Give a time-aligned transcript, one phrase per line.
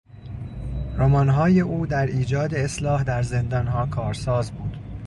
[0.97, 4.77] رمانهای او در ایجاد اصلاح در زندانها کارساز بود.